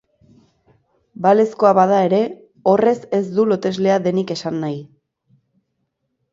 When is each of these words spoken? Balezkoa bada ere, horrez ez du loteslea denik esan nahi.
Balezkoa 1.25 1.73
bada 1.81 1.99
ere, 2.07 2.23
horrez 2.73 2.95
ez 3.19 3.21
du 3.37 3.47
loteslea 3.53 4.01
denik 4.09 4.37
esan 4.39 4.61
nahi. 4.67 4.83